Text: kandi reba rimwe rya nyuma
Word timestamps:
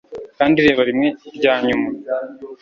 kandi 0.37 0.57
reba 0.65 0.81
rimwe 0.89 1.09
rya 1.37 1.53
nyuma 1.67 1.87